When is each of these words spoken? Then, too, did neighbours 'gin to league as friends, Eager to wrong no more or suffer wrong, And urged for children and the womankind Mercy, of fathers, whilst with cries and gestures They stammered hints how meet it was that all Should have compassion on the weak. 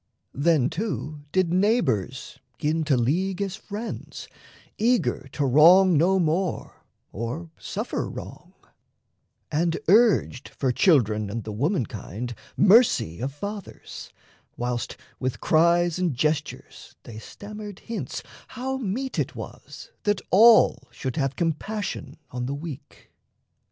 Then, 0.33 0.67
too, 0.71 1.25
did 1.31 1.53
neighbours 1.53 2.39
'gin 2.57 2.83
to 2.85 2.97
league 2.97 3.39
as 3.39 3.55
friends, 3.55 4.27
Eager 4.79 5.27
to 5.33 5.45
wrong 5.45 5.95
no 5.95 6.17
more 6.17 6.83
or 7.11 7.51
suffer 7.59 8.09
wrong, 8.09 8.53
And 9.51 9.77
urged 9.87 10.49
for 10.49 10.71
children 10.71 11.29
and 11.29 11.43
the 11.43 11.51
womankind 11.51 12.33
Mercy, 12.57 13.19
of 13.19 13.31
fathers, 13.31 14.09
whilst 14.57 14.97
with 15.19 15.39
cries 15.39 15.99
and 15.99 16.15
gestures 16.15 16.95
They 17.03 17.19
stammered 17.19 17.77
hints 17.81 18.23
how 18.47 18.77
meet 18.77 19.19
it 19.19 19.35
was 19.35 19.91
that 20.05 20.19
all 20.31 20.87
Should 20.89 21.15
have 21.17 21.35
compassion 21.35 22.17
on 22.31 22.47
the 22.47 22.55
weak. 22.55 23.11